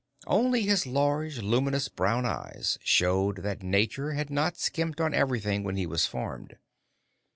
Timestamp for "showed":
2.83-3.43